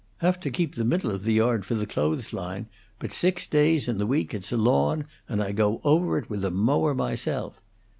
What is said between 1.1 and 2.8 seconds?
of the yard for the clothesline,